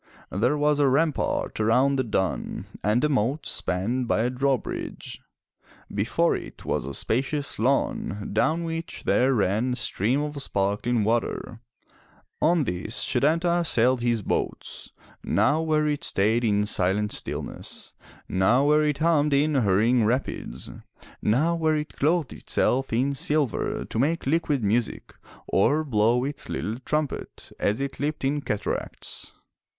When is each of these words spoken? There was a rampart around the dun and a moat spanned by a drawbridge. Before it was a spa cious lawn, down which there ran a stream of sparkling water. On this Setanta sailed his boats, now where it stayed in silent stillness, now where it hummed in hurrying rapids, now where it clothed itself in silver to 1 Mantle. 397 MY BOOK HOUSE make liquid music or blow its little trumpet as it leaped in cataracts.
There 0.31 0.57
was 0.57 0.79
a 0.79 0.87
rampart 0.87 1.59
around 1.59 1.95
the 1.97 2.03
dun 2.03 2.65
and 2.83 3.03
a 3.03 3.07
moat 3.07 3.45
spanned 3.45 4.07
by 4.07 4.21
a 4.23 4.31
drawbridge. 4.31 5.21
Before 5.93 6.35
it 6.35 6.65
was 6.65 6.87
a 6.87 6.93
spa 6.95 7.21
cious 7.21 7.59
lawn, 7.59 8.31
down 8.33 8.63
which 8.63 9.03
there 9.03 9.31
ran 9.35 9.73
a 9.73 9.75
stream 9.75 10.19
of 10.23 10.41
sparkling 10.41 11.03
water. 11.03 11.59
On 12.41 12.63
this 12.63 12.95
Setanta 13.05 13.63
sailed 13.63 14.01
his 14.01 14.23
boats, 14.23 14.89
now 15.23 15.61
where 15.61 15.85
it 15.87 16.03
stayed 16.03 16.43
in 16.43 16.65
silent 16.65 17.11
stillness, 17.11 17.93
now 18.27 18.65
where 18.65 18.81
it 18.83 18.97
hummed 18.97 19.33
in 19.35 19.53
hurrying 19.53 20.03
rapids, 20.03 20.71
now 21.21 21.53
where 21.53 21.75
it 21.75 21.95
clothed 21.95 22.33
itself 22.33 22.91
in 22.91 23.13
silver 23.13 23.85
to 23.85 23.97
1 23.99 24.01
Mantle. 24.01 24.31
397 24.31 24.33
MY 24.33 24.39
BOOK 24.47 24.49
HOUSE 24.49 24.49
make 24.49 24.49
liquid 24.49 24.63
music 24.63 25.13
or 25.47 25.83
blow 25.83 26.23
its 26.23 26.49
little 26.49 26.79
trumpet 26.79 27.51
as 27.59 27.79
it 27.79 27.99
leaped 27.99 28.25
in 28.25 28.41
cataracts. 28.41 29.33